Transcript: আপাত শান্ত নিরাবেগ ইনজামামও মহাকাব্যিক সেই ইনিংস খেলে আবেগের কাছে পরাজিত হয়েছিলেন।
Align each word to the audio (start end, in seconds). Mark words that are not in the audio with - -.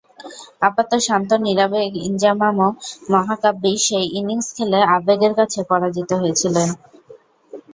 আপাত 0.61 0.91
শান্ত 1.07 1.29
নিরাবেগ 1.45 1.91
ইনজামামও 2.07 2.69
মহাকাব্যিক 3.11 3.77
সেই 3.87 4.05
ইনিংস 4.17 4.47
খেলে 4.57 4.79
আবেগের 4.95 5.33
কাছে 5.39 5.59
পরাজিত 5.69 6.09
হয়েছিলেন। 6.21 6.69